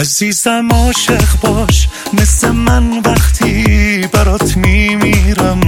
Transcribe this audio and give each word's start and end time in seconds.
عزیزم 0.00 0.68
عاشق 0.72 1.40
باش. 1.40 1.88
مثل 2.12 2.50
من 2.50 3.00
وقتی 3.04 3.64
برات 4.12 4.56
میمیرم. 4.56 5.60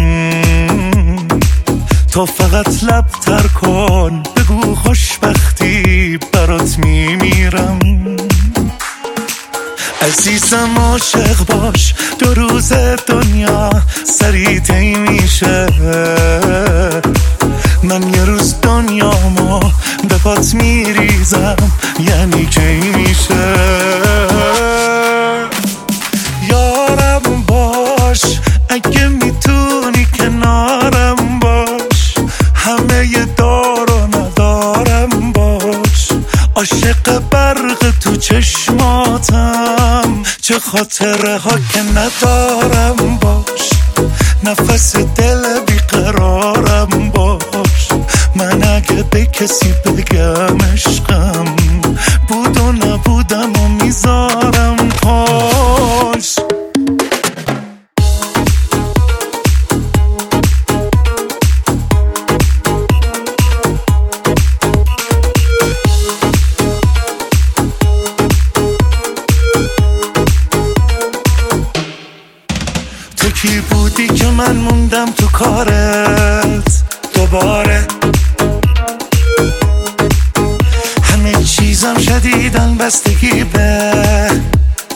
تو 2.13 2.27
فقط 2.27 2.85
لب 2.85 3.07
تر 3.27 3.47
کن. 3.47 4.23
بگو 4.37 4.75
خوشبختی 4.75 6.19
برات 6.33 6.79
میمیرم. 6.79 7.79
عزیزم 10.03 10.79
عاشق 10.79 11.47
باش. 11.47 11.95
دو 12.19 12.35
روز 12.35 12.73
دنیا 13.09 13.71
سری 14.05 14.61
تی 14.61 14.95
میشه. 14.95 15.67
عاشق 36.63 37.19
برق 37.19 37.91
تو 38.01 38.17
چشماتم. 38.17 40.23
چه 40.41 40.59
خاطره 40.59 41.39
ها 41.39 41.51
که 41.51 41.83
ندارم 41.83 43.17
باش. 43.17 43.71
نفس 44.45 44.97
دل 44.97 45.61
بیقرارم 45.67 47.11
باش. 47.11 47.89
من 48.35 48.69
اگه 48.69 49.05
به 49.11 49.27
کسی 49.27 49.75
بگم 49.85 50.59
عشقم 50.73 51.52
کی 73.43 73.61
بودی 73.61 74.09
که 74.09 74.27
من 74.27 74.57
موندم 74.57 75.11
تو 75.11 75.27
کارت؟ 75.27 76.83
دوباره. 77.15 77.87
همه 81.03 81.45
چیزم 81.45 81.99
شدیدن 81.99 82.77
بستگی 82.77 83.45
به 83.45 83.93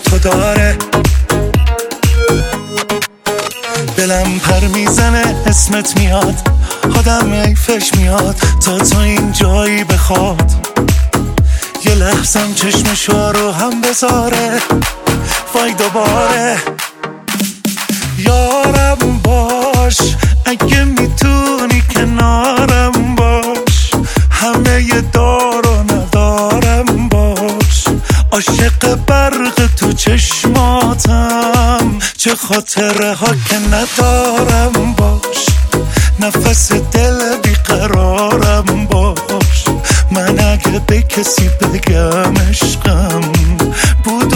تو 0.05 0.19
داره. 0.19 0.77
دلم 3.97 4.39
پر 4.39 4.61
می‌زنه 4.61 5.37
اسمت 5.47 5.99
میاد 5.99 6.35
آدم 6.99 7.33
ایفش 7.33 7.95
میاد 7.95 8.37
تا 8.65 8.79
تو 8.79 8.99
این 8.99 9.33
جایی 9.33 9.85
بخواد. 9.85 10.53
یه 11.85 11.95
لحظم 11.95 12.55
چشمشو 12.55 13.33
رو 13.33 13.53
هم 13.53 13.81
بذاره 13.81 14.61
وای 15.55 15.75
دوباره. 15.75 16.76
یارم 18.19 19.19
باش 19.25 19.99
اگه 20.45 20.85
می‌تونی 20.85 21.83
کنارم 21.95 23.15
باش. 23.15 23.91
همه 24.31 25.01
دار 25.13 25.67
و 25.67 25.93
ندارم 25.93 27.09
باش. 27.09 27.85
عاشق 28.33 28.95
برق 28.95 29.67
تو 29.77 29.93
چشماتم 29.93 31.99
چه 32.17 32.35
خاطره 32.35 33.15
ها 33.15 33.27
که 33.27 33.59
ندارم 33.73 34.93
باش. 34.93 35.47
نفس 36.21 36.73
دل 36.73 37.37
بیقرارم 37.43 38.87
باش. 38.87 39.65
من 40.11 40.41
اگه 40.41 40.79
به 40.87 41.03
کسی 41.03 41.49
بگم 41.49 42.35
عشقم 42.51 43.21
بود 44.05 44.35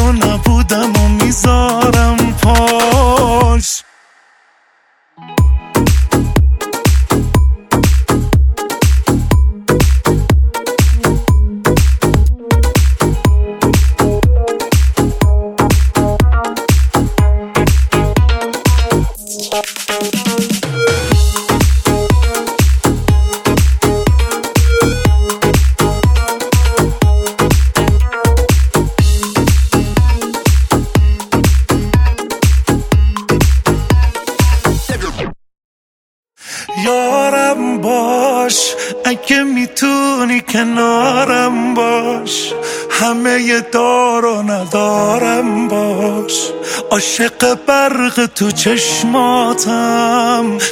یارم 36.84 37.78
باش 37.78 38.75
اگه 39.04 39.42
می‌تونی 39.42 40.41
کنارم 40.41 41.75
باش. 41.75 42.53
همه 42.91 43.60
دار 43.60 44.25
و 44.25 44.42
ندارم 44.42 45.69
باش. 45.69 46.50
عاشق 46.91 47.54
برق 47.66 48.26
تو 48.26 48.50
چشماتم 48.50 49.78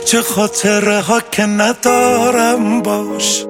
چه 0.04 0.22
خاطره 0.22 1.00
ها 1.00 1.20
که 1.20 1.42
ندارم 1.42 2.82
باش. 2.82 3.47